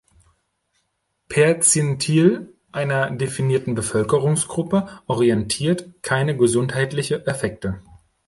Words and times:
Perzentil 1.29 2.55
einer 2.71 3.11
definierten 3.11 3.75
Bevölkerungsgruppe 3.75 4.87
orientiert, 5.05 5.91
keine 6.01 6.35
gesundheitliche 6.35 7.23
Effekte. 7.27 7.83